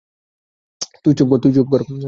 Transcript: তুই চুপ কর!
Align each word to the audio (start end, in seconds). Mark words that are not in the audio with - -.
তুই 1.03 1.13
চুপ 1.17 1.27
কর! 1.71 1.81